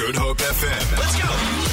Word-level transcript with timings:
Good 0.00 0.16
Hope 0.16 0.38
FM. 0.38 0.98
Let's 0.98 1.20
go. 1.20 1.70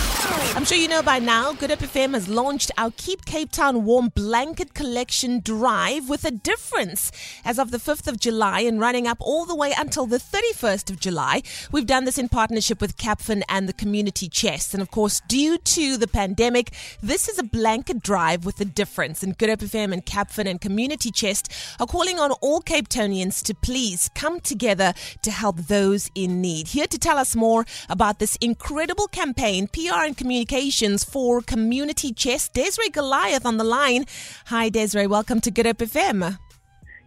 I'm 0.57 0.65
sure 0.65 0.77
you 0.77 0.87
know 0.87 1.03
by 1.03 1.19
now, 1.19 1.53
Good 1.53 1.69
Hope 1.69 1.81
FM 1.81 2.15
has 2.15 2.27
launched 2.27 2.71
our 2.79 2.91
Keep 2.97 3.25
Cape 3.25 3.51
Town 3.51 3.85
Warm 3.85 4.09
Blanket 4.09 4.73
Collection 4.73 5.39
Drive 5.39 6.09
with 6.09 6.25
a 6.25 6.31
difference. 6.31 7.11
As 7.45 7.59
of 7.59 7.69
the 7.69 7.77
5th 7.77 8.07
of 8.07 8.19
July 8.19 8.61
and 8.61 8.79
running 8.79 9.05
up 9.05 9.19
all 9.21 9.45
the 9.45 9.55
way 9.55 9.71
until 9.77 10.07
the 10.07 10.17
31st 10.17 10.89
of 10.89 10.99
July, 10.99 11.43
we've 11.71 11.85
done 11.85 12.05
this 12.05 12.17
in 12.17 12.27
partnership 12.27 12.81
with 12.81 12.97
Capfin 12.97 13.43
and 13.47 13.69
the 13.69 13.73
Community 13.73 14.27
Chest. 14.27 14.73
And 14.73 14.81
of 14.81 14.89
course, 14.89 15.21
due 15.27 15.59
to 15.59 15.95
the 15.95 16.07
pandemic, 16.07 16.73
this 17.03 17.29
is 17.29 17.37
a 17.37 17.43
blanket 17.43 18.01
drive 18.01 18.43
with 18.43 18.59
a 18.59 18.65
difference. 18.65 19.21
And 19.21 19.37
Good 19.37 19.49
Hope 19.49 19.59
FM 19.59 19.93
and 19.93 20.03
Capfin 20.07 20.49
and 20.49 20.59
Community 20.59 21.11
Chest 21.11 21.53
are 21.79 21.85
calling 21.85 22.17
on 22.17 22.31
all 22.41 22.61
Cape 22.61 22.87
Townians 22.87 23.43
to 23.43 23.53
please 23.53 24.09
come 24.15 24.39
together 24.39 24.95
to 25.21 25.29
help 25.29 25.57
those 25.57 26.09
in 26.15 26.41
need. 26.41 26.69
Here 26.69 26.87
to 26.87 26.97
tell 26.97 27.19
us 27.19 27.35
more 27.35 27.63
about 27.89 28.16
this 28.19 28.35
incredible 28.37 29.07
campaign, 29.07 29.67
PR 29.67 30.05
and 30.05 30.17
Communications 30.17 31.03
for 31.03 31.41
Community 31.41 32.13
Chest. 32.13 32.53
Desiré 32.53 32.91
Goliath 32.91 33.45
on 33.45 33.57
the 33.57 33.63
line. 33.63 34.05
Hi, 34.47 34.69
Desiré. 34.69 35.07
Welcome 35.07 35.41
to 35.41 35.51
Good 35.51 35.65
Hope 35.65 35.77
FM. 35.77 36.37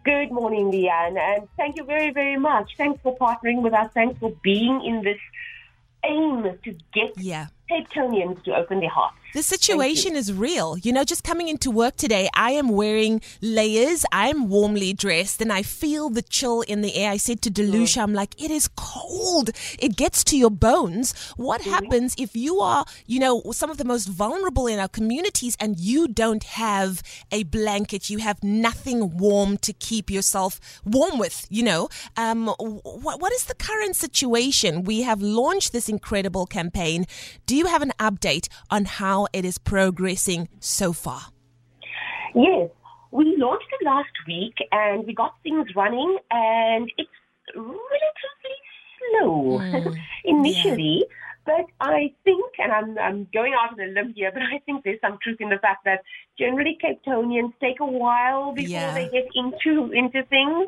Good 0.03 0.31
morning, 0.31 0.71
Leigh-Anne, 0.71 1.17
and 1.17 1.47
thank 1.57 1.75
you 1.77 1.83
very, 1.83 2.11
very 2.11 2.37
much. 2.37 2.71
Thanks 2.75 2.99
for 3.03 3.15
partnering 3.17 3.61
with 3.61 3.73
us. 3.73 3.91
Thanks 3.93 4.19
for 4.19 4.33
being 4.41 4.83
in 4.83 5.03
this 5.03 5.19
aim 6.03 6.43
to 6.63 6.75
get 6.93 7.13
Yeah. 7.17 7.47
Cape 7.69 7.87
Townians 7.89 8.43
to 8.45 8.55
open 8.55 8.79
their 8.79 8.89
hearts. 8.89 9.15
The 9.33 9.43
situation 9.43 10.17
is 10.17 10.33
real. 10.33 10.77
You 10.77 10.91
know, 10.91 11.05
just 11.05 11.23
coming 11.23 11.47
into 11.47 11.71
work 11.71 11.95
today, 11.95 12.27
I 12.33 12.51
am 12.51 12.67
wearing 12.67 13.21
layers. 13.41 14.03
I'm 14.11 14.49
warmly 14.49 14.91
dressed 14.91 15.41
and 15.41 15.53
I 15.53 15.63
feel 15.63 16.09
the 16.09 16.21
chill 16.21 16.61
in 16.61 16.81
the 16.81 16.95
air. 16.95 17.11
I 17.11 17.17
said 17.17 17.41
to 17.43 17.49
Delusha, 17.49 18.03
I'm 18.03 18.13
like, 18.13 18.35
it 18.41 18.51
is 18.51 18.69
cold. 18.75 19.51
It 19.79 19.95
gets 19.95 20.25
to 20.25 20.37
your 20.37 20.51
bones. 20.51 21.13
What 21.37 21.61
happens 21.61 22.13
if 22.17 22.35
you 22.35 22.59
are, 22.59 22.83
you 23.05 23.19
know, 23.19 23.41
some 23.51 23.69
of 23.69 23.77
the 23.77 23.85
most 23.85 24.07
vulnerable 24.07 24.67
in 24.67 24.79
our 24.79 24.89
communities 24.89 25.55
and 25.61 25.79
you 25.79 26.09
don't 26.09 26.43
have 26.43 27.01
a 27.31 27.43
blanket? 27.43 28.09
You 28.09 28.17
have 28.17 28.43
nothing 28.43 29.17
warm 29.17 29.57
to 29.59 29.71
keep 29.71 30.09
yourself 30.09 30.59
warm 30.83 31.17
with, 31.17 31.47
you 31.49 31.63
know? 31.63 31.87
Um, 32.17 32.47
what, 32.47 33.21
what 33.21 33.31
is 33.31 33.45
the 33.45 33.55
current 33.55 33.95
situation? 33.95 34.83
We 34.83 35.03
have 35.03 35.21
launched 35.21 35.71
this 35.71 35.87
incredible 35.87 36.45
campaign. 36.45 37.05
Do 37.45 37.55
you 37.55 37.67
have 37.67 37.81
an 37.81 37.93
update 37.97 38.49
on 38.69 38.83
how 38.85 39.20
it 39.33 39.45
is 39.45 39.57
progressing 39.57 40.49
so 40.59 40.93
far? 40.93 41.21
Yes, 42.35 42.69
we 43.11 43.35
launched 43.37 43.67
it 43.79 43.85
last 43.85 44.11
week 44.27 44.55
and 44.71 45.05
we 45.05 45.13
got 45.13 45.35
things 45.43 45.67
running, 45.75 46.17
and 46.31 46.89
it's 46.97 47.09
relatively 47.55 48.57
slow 48.99 49.61
initially. 50.25 51.05
But 51.43 51.65
I 51.79 52.13
think, 52.23 52.45
and 52.59 52.71
I'm, 52.71 52.97
I'm 52.99 53.27
going 53.33 53.53
out 53.59 53.73
on 53.73 53.79
a 53.79 53.87
limb 53.87 54.13
here, 54.15 54.31
but 54.31 54.43
I 54.43 54.59
think 54.59 54.83
there's 54.83 55.01
some 55.01 55.17
truth 55.23 55.37
in 55.41 55.49
the 55.49 55.57
fact 55.57 55.85
that 55.85 56.03
generally 56.37 56.77
Cape 56.79 57.03
Townians 57.03 57.53
take 57.59 57.79
a 57.79 57.85
while 57.85 58.53
before 58.53 58.69
Yeah. 58.69 58.93
they 58.93 59.09
get 59.09 59.25
into 59.33 59.91
into 59.91 60.21
things, 60.29 60.67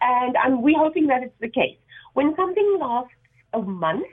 and 0.00 0.34
um, 0.36 0.62
we're 0.62 0.78
hoping 0.78 1.08
that 1.08 1.22
it's 1.22 1.38
the 1.40 1.48
case. 1.48 1.76
When 2.14 2.34
something 2.36 2.78
lasts 2.80 3.12
a 3.52 3.60
month, 3.60 4.06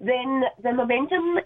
then 0.00 0.42
the 0.62 0.72
momentum 0.74 1.38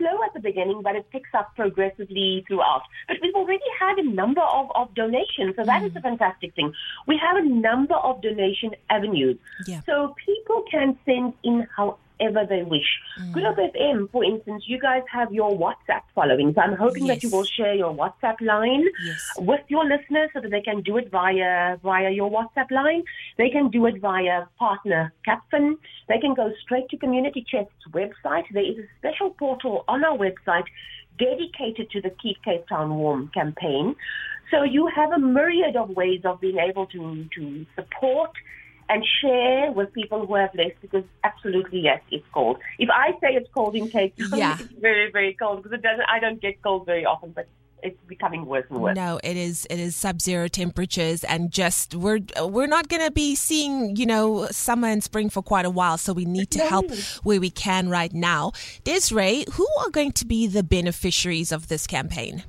slow 0.00 0.16
at 0.24 0.32
the 0.34 0.40
beginning, 0.40 0.80
but 0.82 0.96
it 0.96 1.06
picks 1.10 1.30
up 1.34 1.54
progressively 1.54 2.44
throughout. 2.48 2.82
But 3.06 3.18
we've 3.22 3.34
already 3.34 3.70
had 3.78 3.98
a 3.98 4.06
number 4.10 4.40
of, 4.40 4.72
of 4.74 4.94
donations, 4.94 5.54
so 5.56 5.64
that 5.64 5.82
is 5.84 5.94
a 5.94 6.00
mm. 6.00 6.08
fantastic 6.08 6.54
thing. 6.54 6.72
We 7.06 7.18
have 7.18 7.36
a 7.36 7.46
number 7.46 7.94
of 7.94 8.22
donation 8.22 8.70
avenues. 8.88 9.36
Yeah. 9.66 9.82
So 9.86 10.14
people 10.26 10.64
can 10.70 10.98
send 11.04 11.34
in 11.44 11.66
however 11.76 11.98
they 12.20 12.62
wish. 12.62 13.00
Mm. 13.20 13.32
Good 13.32 13.44
Hope 13.44 13.56
FM, 13.74 14.10
for 14.10 14.24
instance, 14.24 14.64
you 14.66 14.78
guys 14.78 15.02
have 15.12 15.32
your 15.32 15.50
WhatsApp 15.56 16.02
following. 16.14 16.52
So 16.54 16.60
I'm 16.60 16.76
hoping 16.76 17.06
that 17.06 17.22
you 17.22 17.30
will 17.30 17.44
share 17.44 17.74
your 17.74 17.94
WhatsApp 17.94 18.40
line 18.40 18.84
Yes. 19.04 19.32
with 19.38 19.60
your 19.68 19.84
listeners 19.84 20.30
so 20.32 20.40
that 20.40 20.50
they 20.50 20.60
can 20.60 20.82
do 20.82 20.96
it 20.98 21.10
via 21.10 21.76
via 21.82 22.10
your 22.10 22.30
WhatsApp 22.30 22.70
line. 22.70 23.02
They 23.38 23.50
can 23.50 23.70
do 23.70 23.86
it 23.86 24.00
via 24.00 24.46
partner 24.58 25.12
Capfin. 25.26 25.76
They 26.08 26.18
can 26.18 26.34
go 26.34 26.52
straight 26.62 26.88
to 26.90 26.96
Community 26.96 27.44
Chest's 27.46 27.86
website. 27.90 28.44
There 28.52 28.64
is 28.64 28.78
a 28.78 28.86
special 28.98 29.30
portal 29.30 29.84
on 29.88 30.04
our 30.04 30.16
website 30.16 30.64
dedicated 31.18 31.90
to 31.90 32.00
the 32.00 32.10
Keep 32.22 32.42
Cape 32.44 32.68
Town 32.68 32.94
Warm 32.96 33.30
campaign. 33.34 33.94
So 34.50 34.62
you 34.64 34.88
have 34.94 35.12
a 35.12 35.18
myriad 35.18 35.76
of 35.76 35.90
ways 35.90 36.22
of 36.24 36.40
being 36.40 36.58
able 36.58 36.86
to, 36.86 37.24
to 37.36 37.66
support 37.76 38.32
and 38.90 39.04
share 39.22 39.70
with 39.72 39.92
people 39.92 40.26
who 40.26 40.34
have 40.34 40.54
less 40.54 40.72
because 40.82 41.04
absolutely 41.24 41.80
yes, 41.80 42.00
it's 42.10 42.26
cold. 42.34 42.58
If 42.78 42.90
I 42.90 43.12
say 43.20 43.34
it's 43.38 43.48
cold 43.54 43.74
in 43.76 43.88
Cape 43.88 44.14
Town, 44.18 44.38
Yeah. 44.38 44.56
it's 44.60 44.72
very, 44.80 45.10
very 45.12 45.34
cold 45.34 45.62
because 45.62 45.78
it 45.78 45.82
doesn't 45.82 46.06
I 46.08 46.18
don't 46.18 46.40
get 46.42 46.60
cold 46.62 46.86
very 46.86 47.06
often, 47.06 47.30
but 47.30 47.46
it's 47.82 47.98
becoming 48.08 48.44
worse 48.46 48.66
and 48.68 48.80
worse. 48.82 48.96
No, 48.96 49.20
it 49.22 49.36
is 49.36 49.66
it 49.70 49.78
is 49.78 49.96
sub-zero 49.96 50.48
temperatures 50.48 51.24
and 51.24 51.50
just 51.50 51.94
we're 51.94 52.20
we're 52.42 52.66
not 52.66 52.88
going 52.88 53.04
to 53.04 53.10
be 53.10 53.34
seeing, 53.34 53.96
you 53.96 54.06
know, 54.06 54.46
summer 54.50 54.88
and 54.88 55.02
spring 55.02 55.30
for 55.30 55.42
quite 55.42 55.64
a 55.64 55.70
while, 55.70 55.96
so 55.96 56.12
we 56.12 56.24
need 56.24 56.50
to 56.50 56.58
help 56.60 56.90
where 57.22 57.40
we 57.40 57.50
can 57.50 57.88
right 57.88 58.12
now. 58.12 58.50
Desiré, 58.84 59.48
who 59.54 59.66
are 59.80 59.90
going 59.90 60.12
to 60.12 60.26
be 60.26 60.46
the 60.46 60.62
beneficiaries 60.62 61.52
of 61.52 61.68
this 61.68 61.86
campaign? 61.86 62.44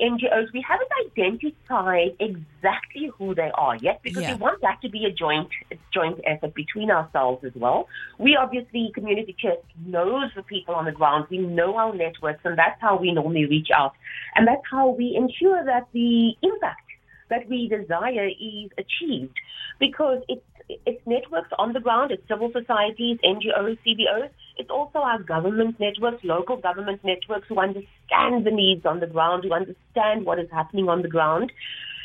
NGOs. 0.00 0.52
We 0.52 0.64
haven't 0.66 0.90
identified 1.06 2.16
exactly 2.18 3.10
who 3.16 3.34
they 3.34 3.50
are 3.54 3.76
yet 3.76 4.00
because 4.02 4.22
Yeah. 4.22 4.34
we 4.34 4.40
want 4.40 4.60
that 4.62 4.80
to 4.82 4.88
be 4.88 5.04
a 5.04 5.10
joint 5.10 5.48
joint 5.92 6.20
effort 6.26 6.54
between 6.54 6.90
ourselves 6.90 7.44
as 7.44 7.54
well. 7.54 7.88
We 8.18 8.36
obviously 8.36 8.90
Community 8.94 9.34
Chest 9.38 9.62
knows 9.86 10.30
the 10.34 10.42
people 10.42 10.74
on 10.74 10.84
the 10.84 10.92
ground. 10.92 11.26
We 11.30 11.38
know 11.38 11.76
our 11.76 11.94
networks, 11.94 12.44
and 12.44 12.56
that's 12.58 12.80
how 12.80 12.96
we 12.96 13.12
normally 13.12 13.46
reach 13.46 13.70
out, 13.74 13.94
and 14.34 14.46
that's 14.46 14.66
how 14.70 14.88
we 14.88 15.14
ensure 15.16 15.64
that 15.64 15.86
the 15.92 16.34
impact 16.42 16.88
that 17.28 17.48
we 17.48 17.68
desire 17.68 18.28
is 18.28 18.70
achieved 18.78 19.36
because 19.78 20.22
it's 20.28 20.42
it's 20.86 21.04
networks 21.04 21.50
on 21.58 21.72
the 21.72 21.80
ground, 21.80 22.12
it's 22.12 22.26
civil 22.28 22.50
societies, 22.52 23.18
NGOs, 23.24 23.76
CBOs. 23.84 24.30
It's 24.60 24.70
also 24.70 24.98
our 24.98 25.20
government 25.22 25.80
networks, 25.80 26.22
local 26.22 26.56
government 26.58 27.00
networks 27.02 27.48
who 27.48 27.58
understand 27.58 28.44
the 28.44 28.50
needs 28.50 28.84
on 28.84 29.00
the 29.00 29.06
ground, 29.06 29.44
who 29.44 29.52
understand 29.54 30.26
what 30.26 30.38
is 30.38 30.50
happening 30.50 30.88
on 30.88 31.00
the 31.00 31.08
ground. 31.08 31.50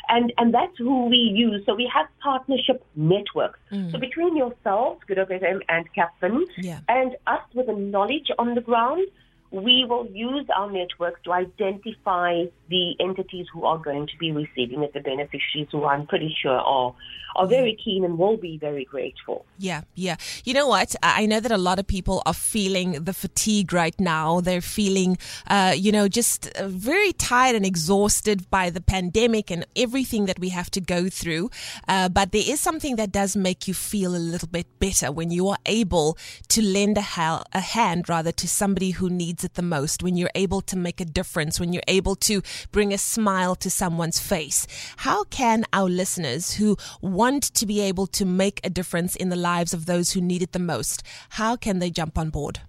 And, 0.08 0.32
and 0.38 0.54
that's 0.54 0.76
who 0.78 1.06
we 1.06 1.16
use. 1.16 1.62
So 1.66 1.74
we 1.74 1.90
have 1.92 2.06
partnership 2.22 2.82
networks. 2.94 3.58
Hmm. 3.70 3.90
So 3.90 3.98
between 3.98 4.36
yourselves, 4.36 5.00
Good 5.06 5.18
FM 5.18 5.60
and 5.68 5.84
Capfin, 5.92 6.44
Yeah. 6.56 6.80
and 6.88 7.16
us 7.26 7.40
with 7.54 7.66
the 7.66 7.74
knowledge 7.74 8.28
on 8.38 8.54
the 8.54 8.60
ground, 8.60 9.06
we 9.50 9.84
will 9.88 10.06
use 10.06 10.46
our 10.54 10.70
network 10.70 11.22
to 11.24 11.32
identify 11.32 12.44
the 12.68 12.94
entities 13.00 13.46
who 13.52 13.64
are 13.64 13.78
going 13.78 14.06
to 14.06 14.16
be 14.18 14.32
receiving 14.32 14.82
it, 14.82 14.92
the 14.92 15.00
beneficiaries 15.00 15.68
who 15.70 15.84
I'm 15.84 16.06
pretty 16.06 16.36
sure 16.42 16.58
are, 16.58 16.94
are 17.36 17.46
very 17.46 17.78
keen 17.82 18.04
and 18.04 18.18
will 18.18 18.36
be 18.36 18.58
very 18.58 18.84
grateful. 18.84 19.44
Yeah, 19.58 19.82
yeah. 19.94 20.16
You 20.44 20.54
know 20.54 20.66
what? 20.66 20.96
I 21.02 21.26
know 21.26 21.38
that 21.40 21.52
a 21.52 21.58
lot 21.58 21.78
of 21.78 21.86
people 21.86 22.22
are 22.26 22.34
feeling 22.34 23.04
the 23.04 23.12
fatigue 23.12 23.72
right 23.72 23.98
now. 24.00 24.40
They're 24.40 24.60
feeling, 24.60 25.16
uh, 25.46 25.74
you 25.76 25.92
know, 25.92 26.08
just 26.08 26.48
uh, 26.56 26.66
very 26.68 27.12
tired 27.12 27.54
and 27.54 27.64
exhausted 27.64 28.50
by 28.50 28.70
the 28.70 28.80
pandemic 28.80 29.50
and 29.50 29.66
everything 29.76 30.26
that 30.26 30.38
we 30.38 30.48
have 30.48 30.70
to 30.72 30.80
go 30.80 31.08
through. 31.08 31.50
Uh, 31.86 32.08
but 32.08 32.32
there 32.32 32.44
is 32.44 32.60
something 32.60 32.96
that 32.96 33.12
does 33.12 33.36
make 33.36 33.68
you 33.68 33.74
feel 33.74 34.16
a 34.16 34.18
little 34.18 34.48
bit 34.48 34.66
better 34.80 35.12
when 35.12 35.30
you 35.30 35.48
are 35.48 35.58
able 35.66 36.18
to 36.48 36.62
lend 36.62 36.98
a, 36.98 37.02
ha- 37.02 37.44
a 37.52 37.60
hand, 37.60 38.08
rather, 38.08 38.32
to 38.32 38.48
somebody 38.48 38.90
who 38.90 39.08
needs 39.08 39.44
it 39.46 39.54
the 39.54 39.62
most. 39.62 40.02
When 40.02 40.16
you're 40.16 40.30
able 40.34 40.60
to 40.60 40.76
make 40.76 41.00
a 41.00 41.06
difference, 41.06 41.58
when 41.58 41.72
you're 41.72 41.82
able 41.88 42.16
to 42.16 42.42
bring 42.72 42.92
a 42.92 42.98
smile 42.98 43.54
to 43.56 43.70
someone's 43.70 44.18
face. 44.18 44.66
How 44.98 45.24
can 45.24 45.64
our 45.72 45.88
listeners 45.88 46.52
who 46.56 46.76
want 47.00 47.44
to 47.54 47.64
be 47.64 47.80
able 47.80 48.06
to 48.08 48.26
make 48.26 48.60
a 48.62 48.68
difference 48.70 49.16
in 49.16 49.30
the 49.30 49.36
lives 49.36 49.72
of 49.72 49.86
those 49.86 50.12
who 50.12 50.20
need 50.20 50.42
it 50.42 50.52
the 50.52 50.58
most, 50.58 51.02
how 51.30 51.56
can 51.56 51.78
they 51.78 51.90
jump 51.90 52.18
on 52.18 52.28
board? 52.30 52.60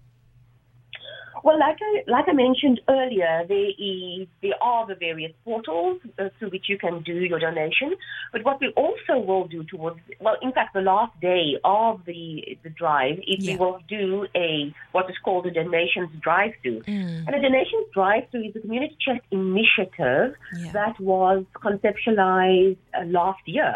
Well, 1.47 1.59
like 1.59 1.77
I, 1.81 2.03
like 2.11 2.25
I 2.27 2.33
mentioned 2.33 2.81
earlier, 2.89 3.45
there, 3.47 3.69
is, 3.79 4.27
there 4.41 4.61
are 4.61 4.85
the 4.85 4.95
various 4.95 5.31
portals 5.45 6.01
uh, 6.19 6.27
through 6.37 6.49
which 6.49 6.65
you 6.67 6.77
can 6.77 7.03
do 7.03 7.13
your 7.13 7.39
donation. 7.39 7.95
But 8.33 8.43
what 8.43 8.59
we 8.59 8.67
also 8.75 9.17
will 9.25 9.47
do 9.47 9.63
towards, 9.63 10.01
well, 10.19 10.35
in 10.41 10.51
fact, 10.51 10.73
the 10.73 10.81
last 10.81 11.17
day 11.21 11.55
of 11.63 12.01
the 12.05 12.57
the 12.63 12.69
drive 12.69 13.19
is 13.19 13.37
Yeah. 13.45 13.53
we 13.53 13.57
will 13.59 13.79
do 13.87 14.27
a 14.35 14.75
what 14.91 15.09
is 15.09 15.15
called 15.23 15.45
a 15.45 15.51
donations 15.51 16.09
drive-through. 16.19 16.81
And 16.85 17.33
a 17.39 17.41
donations 17.41 17.85
drive-through 17.93 18.43
is 18.49 18.55
a 18.57 18.59
community 18.59 18.97
chest 19.05 19.23
initiative 19.31 20.35
Yeah. 20.53 20.71
that 20.73 20.99
was 20.99 21.45
conceptualized 21.65 22.75
uh, 22.93 23.05
last 23.05 23.43
year 23.45 23.73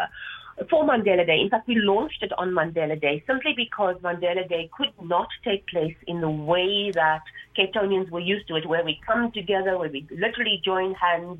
for 0.68 0.84
Mandela 0.84 1.26
Day. 1.26 1.40
In 1.40 1.48
fact, 1.50 1.66
we 1.66 1.76
launched 1.76 2.22
it 2.22 2.32
on 2.36 2.50
Mandela 2.50 3.00
Day 3.00 3.22
simply 3.26 3.52
because 3.56 3.96
Mandela 4.02 4.48
Day 4.48 4.70
could 4.76 4.92
not 5.02 5.28
take 5.44 5.66
place 5.66 5.96
in 6.06 6.20
the 6.20 6.30
way 6.30 6.90
that 6.92 7.22
Cape 7.56 7.72
Townians 7.72 8.10
were 8.10 8.20
used 8.20 8.48
to 8.48 8.56
it, 8.56 8.68
where 8.68 8.84
we 8.84 9.00
come 9.06 9.32
together, 9.32 9.78
where 9.78 9.90
we 9.90 10.06
literally 10.10 10.60
join 10.64 10.94
hands 10.94 11.38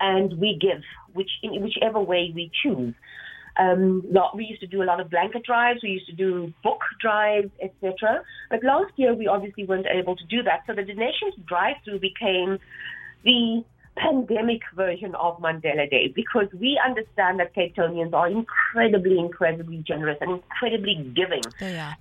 and 0.00 0.38
we 0.38 0.58
give, 0.60 0.82
which 1.12 1.30
in 1.42 1.62
whichever 1.62 2.00
way 2.00 2.32
we 2.34 2.50
choose. 2.62 2.94
Um, 3.56 4.04
we 4.36 4.44
used 4.44 4.60
to 4.60 4.68
do 4.68 4.82
a 4.82 4.84
lot 4.84 5.00
of 5.00 5.10
blanket 5.10 5.42
drives. 5.44 5.80
We 5.82 5.90
used 5.90 6.06
to 6.06 6.12
do 6.12 6.52
book 6.62 6.80
drives, 7.00 7.50
etc. 7.60 8.22
But 8.50 8.62
last 8.62 8.92
year 8.96 9.14
we 9.14 9.26
obviously 9.26 9.64
weren't 9.64 9.86
able 9.86 10.14
to 10.14 10.24
do 10.26 10.42
that. 10.44 10.62
So 10.66 10.74
the 10.74 10.84
donations 10.84 11.34
drive-through 11.44 11.98
became 11.98 12.58
the 13.24 13.64
pandemic 14.00 14.62
version 14.74 15.14
of 15.14 15.38
Mandela 15.38 15.88
Day 15.90 16.12
because 16.14 16.48
we 16.58 16.80
understand 16.84 17.40
that 17.40 17.54
Cape 17.54 17.74
Townians 17.76 18.14
are 18.14 18.28
incredibly, 18.28 19.18
incredibly 19.18 19.78
generous 19.78 20.18
and 20.20 20.30
incredibly 20.30 20.94
giving. 21.14 21.42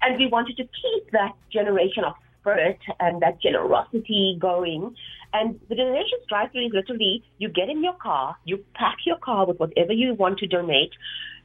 And 0.01 0.17
we 0.17 0.27
wanted 0.27 0.57
to 0.57 0.63
keep 0.63 1.11
that 1.11 1.33
generation 1.51 2.03
of 2.03 2.13
spirit 2.41 2.79
and 2.99 3.21
that 3.21 3.41
generosity 3.41 4.38
going. 4.39 4.95
And 5.33 5.59
the 5.69 5.75
donation 5.75 6.19
drive 6.29 6.51
through 6.51 6.67
is 6.67 6.71
literally 6.73 7.23
you 7.38 7.49
get 7.49 7.69
in 7.69 7.83
your 7.83 7.94
car, 7.94 8.38
you 8.45 8.63
pack 8.73 8.97
your 9.05 9.17
car 9.17 9.45
with 9.45 9.59
whatever 9.59 9.93
you 9.93 10.13
want 10.13 10.39
to 10.39 10.47
donate, 10.47 10.91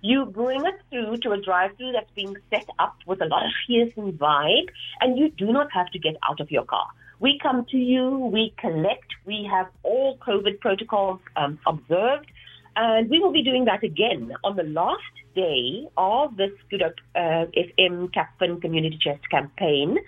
you 0.01 0.27
bring 0.27 0.65
it 0.65 0.81
through 0.91 1.17
to 1.19 1.33
a 1.33 1.41
drive 1.41 1.77
through 1.77 1.93
that's 1.93 2.11
being 2.15 2.37
set 2.51 2.67
up 2.79 2.97
with 3.07 3.21
a 3.23 3.27
lot 3.27 3.45
of 3.45 3.53
fearsome 3.67 4.13
vibe, 4.13 4.69
and 5.01 5.19
you 5.19 5.31
do 5.31 5.53
not 5.53 5.69
have 5.73 5.91
to 5.91 5.99
get 5.99 6.17
out 6.29 6.41
of 6.41 6.51
your 6.51 6.65
car. 6.65 6.87
We 7.23 7.39
come 7.41 7.65
to 7.71 7.77
you, 7.77 8.31
we 8.33 8.53
collect, 8.59 9.07
we 9.27 9.49
have 9.49 9.69
all 9.85 10.19
COVID 10.27 10.59
protocols 10.59 11.21
um, 11.37 11.57
observed, 11.69 12.27
and 12.75 13.09
we 13.09 13.21
will 13.21 13.31
be 13.31 13.45
doing 13.45 13.65
that 13.67 13.85
again 13.85 14.33
on 14.43 14.57
the 14.57 14.65
last 14.65 15.15
day 15.37 15.87
of 15.97 16.37
this 16.37 16.51
Good 16.69 16.83
Hope 16.83 16.95
uh, 17.15 17.47
FM 17.57 18.13
CAPFIN 18.13 18.61
Community 18.61 18.99
Chest 19.01 19.23
campaign 19.31 19.99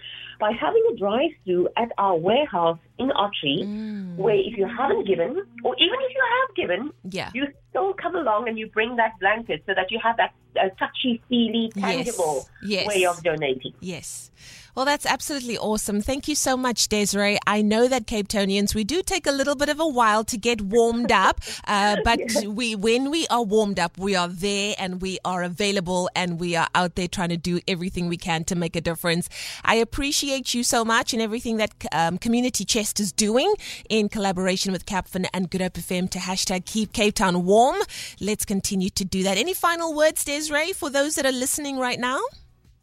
by 0.40 0.50
having 0.60 0.82
a 0.92 0.96
drive 0.96 1.30
through 1.44 1.68
at 1.76 1.92
our 1.98 2.16
warehouse 2.16 2.80
in 2.98 3.12
Ottery, 3.12 3.62
mm. 3.62 4.16
where 4.16 4.34
if 4.34 4.56
you 4.56 4.66
haven't 4.66 5.06
given, 5.06 5.30
or 5.62 5.76
even 5.76 5.98
if 6.00 6.12
you 6.16 6.24
have 6.34 6.56
given, 6.56 6.90
yeah. 7.10 7.30
you 7.32 7.46
still 7.70 7.94
come 7.94 8.16
along 8.16 8.48
and 8.48 8.58
you 8.58 8.66
bring 8.66 8.96
that 8.96 9.12
blanket 9.20 9.62
so 9.66 9.72
that 9.76 9.92
you 9.92 10.00
have 10.02 10.16
that 10.16 10.34
uh, 10.60 10.68
touchy 10.78 11.22
feely, 11.28 11.70
tangible 11.74 12.48
yes. 12.62 12.86
Yes. 12.86 12.88
way 12.88 13.04
of 13.04 13.22
donating. 13.22 13.74
Yes. 13.80 14.30
Well, 14.74 14.84
that's 14.84 15.06
absolutely 15.06 15.56
awesome. 15.56 16.00
Thank 16.00 16.26
you 16.26 16.34
so 16.34 16.56
much, 16.56 16.88
Desiré. 16.88 17.38
I 17.46 17.62
know 17.62 17.86
that 17.86 18.08
Cape 18.08 18.26
Townians, 18.26 18.74
we 18.74 18.82
do 18.82 19.02
take 19.02 19.24
a 19.24 19.30
little 19.30 19.54
bit 19.54 19.68
of 19.68 19.78
a 19.78 19.86
while 19.86 20.24
to 20.24 20.36
get 20.36 20.60
warmed 20.60 21.12
up, 21.12 21.40
uh, 21.68 21.98
but 22.02 22.18
yes. 22.18 22.44
we, 22.44 22.74
when 22.74 23.08
we 23.08 23.24
are 23.28 23.44
warmed 23.44 23.78
up, 23.78 23.96
we 23.98 24.16
are 24.16 24.26
there 24.26 24.74
and 24.76 25.00
we 25.00 25.20
are 25.24 25.44
available 25.44 26.10
and 26.16 26.40
we 26.40 26.56
are 26.56 26.66
out 26.74 26.96
there 26.96 27.06
trying 27.06 27.28
to 27.28 27.36
do 27.36 27.60
everything 27.68 28.08
we 28.08 28.16
can 28.16 28.42
to 28.44 28.56
make 28.56 28.74
a 28.74 28.80
difference. 28.80 29.28
I 29.64 29.76
appreciate 29.76 30.54
you 30.54 30.64
so 30.64 30.84
much 30.84 31.12
and 31.12 31.22
everything 31.22 31.58
that 31.58 31.70
um, 31.92 32.18
Community 32.18 32.64
Chest 32.64 32.98
is 32.98 33.12
doing 33.12 33.54
in 33.88 34.08
collaboration 34.08 34.72
with 34.72 34.86
CAPFIN 34.86 35.26
and 35.32 35.50
Good 35.50 35.60
Hope 35.60 35.74
FM 35.74 36.10
to 36.10 36.18
hashtag 36.18 36.64
keep 36.64 36.92
Cape 36.92 37.14
Town 37.14 37.44
warm. 37.44 37.76
Let's 38.20 38.44
continue 38.44 38.90
to 38.90 39.04
do 39.04 39.22
that. 39.22 39.38
Any 39.38 39.54
final 39.54 39.94
words, 39.94 40.24
Desiré, 40.24 40.43
for 40.72 40.90
those 40.90 41.14
that 41.16 41.26
are 41.26 41.32
listening 41.32 41.78
right 41.78 41.98
now? 41.98 42.20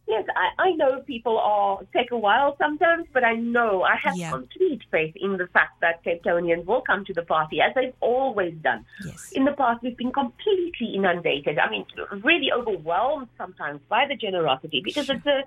Yes, 0.08 0.26
I, 0.36 0.62
I 0.62 0.70
know 0.72 1.00
people 1.00 1.38
are 1.38 1.78
take 1.94 2.10
a 2.10 2.18
while 2.18 2.56
sometimes, 2.58 3.06
but 3.14 3.24
I 3.24 3.34
know 3.34 3.82
I 3.82 3.96
have 3.96 4.16
yeah. 4.16 4.30
complete 4.30 4.82
faith 4.90 5.14
in 5.16 5.38
the 5.38 5.46
fact 5.46 5.80
that 5.80 6.02
Cape 6.04 6.22
Townians 6.24 6.66
will 6.66 6.82
come 6.82 7.04
to 7.06 7.14
the 7.14 7.22
party 7.22 7.60
as 7.60 7.72
they've 7.74 7.94
always 8.00 8.54
done. 8.62 8.84
Yes. 9.06 9.32
In 9.32 9.44
the 9.44 9.52
past, 9.52 9.82
we've 9.82 9.96
been 9.96 10.12
completely 10.12 10.94
inundated. 10.94 11.58
I 11.58 11.70
mean, 11.70 11.86
really 12.22 12.50
overwhelmed 12.52 13.28
sometimes 13.38 13.80
by 13.88 14.06
the 14.06 14.16
generosity 14.16 14.82
because 14.84 15.06
sure. 15.06 15.16
it's 15.16 15.26
a 15.26 15.44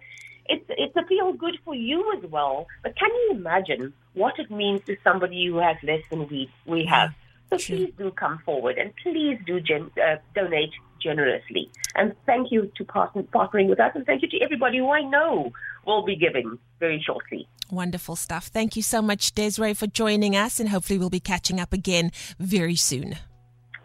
it's 0.47 0.65
it's 0.69 0.95
a 0.95 1.05
feel 1.05 1.33
good 1.33 1.57
for 1.65 1.75
you 1.75 2.13
as 2.17 2.29
well. 2.31 2.67
But 2.81 2.97
can 2.97 3.09
you 3.09 3.31
imagine 3.31 3.93
what 4.13 4.39
it 4.39 4.49
means 4.49 4.81
to 4.85 4.95
somebody 5.03 5.47
who 5.47 5.57
has 5.57 5.77
less 5.83 6.01
than 6.09 6.27
we 6.27 6.49
we 6.65 6.85
have? 6.85 7.11
So 7.49 7.57
sure. 7.57 7.77
please 7.77 7.93
do 7.97 8.11
come 8.11 8.39
forward 8.45 8.77
and 8.77 8.93
please 9.01 9.39
do 9.45 9.59
gen, 9.59 9.91
uh, 10.01 10.15
donate 10.33 10.71
generously. 11.01 11.69
And 11.95 12.15
thank 12.25 12.51
you 12.51 12.71
to 12.75 12.83
partner, 12.83 13.23
partnering 13.23 13.69
with 13.69 13.79
us, 13.79 13.91
and 13.95 14.05
thank 14.05 14.21
you 14.23 14.29
to 14.29 14.41
everybody 14.41 14.79
who 14.79 14.89
I 14.89 15.01
know 15.01 15.51
will 15.85 16.03
be 16.03 16.15
giving 16.15 16.57
very 16.79 17.01
shortly. 17.05 17.47
Wonderful 17.71 18.15
stuff. 18.15 18.47
Thank 18.47 18.75
you 18.75 18.81
so 18.81 19.01
much, 19.01 19.33
Desiré, 19.35 19.77
for 19.77 19.87
joining 19.87 20.35
us, 20.35 20.59
and 20.59 20.69
hopefully 20.69 20.99
we'll 20.99 21.09
be 21.09 21.19
catching 21.19 21.59
up 21.59 21.73
again 21.73 22.11
very 22.39 22.75
soon. 22.75 23.15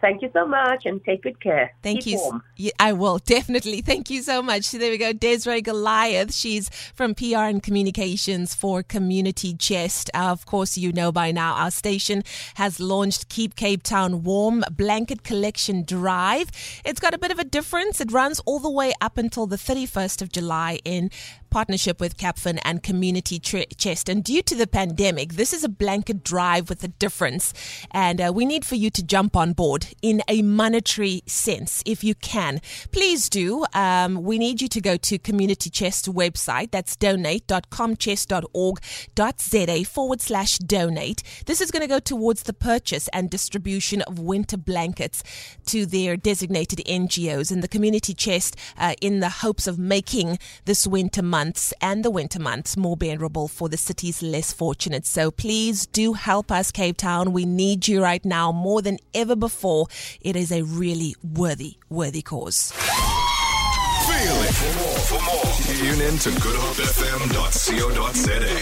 Thank 0.00 0.22
you 0.22 0.30
so 0.32 0.46
much 0.46 0.86
and 0.86 1.04
take 1.04 1.22
good 1.22 1.40
care. 1.40 1.74
Thank 1.82 2.02
Keep 2.02 2.14
you. 2.14 2.42
Yeah, 2.56 2.72
I 2.78 2.92
will 2.92 3.18
definitely. 3.24 3.82
Thank 3.82 4.10
you 4.10 4.22
so 4.22 4.42
much. 4.42 4.70
There 4.70 4.90
we 4.90 4.98
go. 4.98 5.12
Desiré 5.12 5.62
Goliath. 5.62 6.34
She's 6.34 6.68
from 6.94 7.14
PR 7.14 7.48
and 7.50 7.62
communications 7.62 8.54
for 8.54 8.82
Community 8.82 9.54
Chest. 9.54 10.10
Uh, 10.14 10.30
of 10.30 10.46
course, 10.46 10.78
you 10.78 10.92
know 10.92 11.12
by 11.12 11.32
now 11.32 11.54
our 11.54 11.70
station 11.70 12.22
has 12.54 12.80
launched 12.80 13.28
Keep 13.28 13.56
Cape 13.56 13.82
Town 13.82 14.22
Warm 14.22 14.64
Blanket 14.72 15.22
Collection 15.22 15.84
Drive. 15.84 16.50
It's 16.84 17.00
got 17.00 17.14
a 17.14 17.18
bit 17.18 17.30
of 17.30 17.38
a 17.38 17.44
difference. 17.44 18.00
It 18.00 18.12
runs 18.12 18.40
all 18.40 18.58
the 18.58 18.70
way 18.70 18.92
up 19.00 19.18
until 19.18 19.46
the 19.46 19.56
31st 19.56 20.22
of 20.22 20.32
July 20.32 20.78
in 20.84 21.10
partnership 21.50 22.00
with 22.00 22.16
CAPFIN 22.16 22.58
and 22.64 22.82
Community 22.82 23.38
Chest. 23.38 24.08
And 24.08 24.24
due 24.24 24.42
to 24.42 24.54
the 24.54 24.66
pandemic, 24.66 25.34
this 25.34 25.52
is 25.52 25.62
a 25.64 25.68
blanket 25.68 26.24
drive 26.24 26.68
with 26.68 26.82
a 26.84 26.88
difference. 26.88 27.52
And 27.90 28.20
uh, 28.20 28.30
we 28.34 28.44
need 28.44 28.64
for 28.64 28.76
you 28.76 28.90
to 28.90 29.02
jump 29.02 29.34
on 29.36 29.52
board 29.52 29.88
in 30.00 30.22
a 30.28 30.42
monetary 30.42 31.22
sense 31.26 31.82
if 31.84 32.04
you 32.04 32.14
can. 32.14 32.60
Please 32.92 33.28
do. 33.28 33.64
Um, 33.74 34.22
we 34.22 34.38
need 34.38 34.62
you 34.62 34.68
to 34.68 34.80
go 34.80 34.96
to 34.96 35.18
Community 35.18 35.70
Chest 35.70 36.06
website. 36.06 36.70
That's 36.70 36.94
donate.comchest.org.za 36.96 39.84
forward 39.84 40.20
slash 40.20 40.58
donate. 40.58 41.22
This 41.46 41.60
is 41.60 41.70
going 41.70 41.82
to 41.82 41.88
go 41.88 41.98
towards 41.98 42.44
the 42.44 42.52
purchase 42.52 43.08
and 43.12 43.30
distribution 43.30 44.02
of 44.02 44.18
winter 44.18 44.56
blankets 44.56 45.22
to 45.66 45.86
their 45.86 46.16
designated 46.16 46.80
NGOs 46.86 47.50
and 47.50 47.62
the 47.62 47.68
Community 47.68 48.14
Chest 48.14 48.56
uh, 48.78 48.94
in 49.00 49.20
the 49.20 49.28
hopes 49.28 49.66
of 49.66 49.78
making 49.78 50.38
this 50.64 50.86
winter 50.86 51.22
months 51.40 51.72
and 51.80 52.04
the 52.04 52.10
winter 52.10 52.38
months 52.38 52.76
more 52.76 52.98
bearable 52.98 53.48
for 53.48 53.70
the 53.70 53.78
city's 53.78 54.22
less 54.22 54.52
fortunate. 54.52 55.06
So 55.06 55.30
please 55.30 55.86
do 55.86 56.12
help 56.12 56.52
us, 56.52 56.70
Cape 56.70 56.98
Town. 56.98 57.32
We 57.32 57.46
need 57.46 57.88
you 57.88 58.02
right 58.02 58.22
now 58.26 58.52
more 58.52 58.82
than 58.82 58.98
ever 59.14 59.34
before. 59.34 59.86
It 60.20 60.36
is 60.36 60.52
a 60.52 60.60
really 60.62 61.16
worthy, 61.24 61.78
worthy 61.88 62.20
cause. 62.20 62.72
Feel 62.72 64.42
it. 64.42 64.54
For 64.60 64.72
more, 64.80 64.98
for 65.10 65.20
more, 65.30 65.50
tune 65.78 66.00
in 66.08 66.14
to 66.18 66.30
goodhopefm.co.za. 66.44 68.54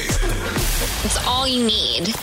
It's 1.04 1.18
all 1.26 1.46
you 1.48 1.64
need. 1.64 2.14